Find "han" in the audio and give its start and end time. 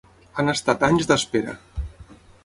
0.43-0.47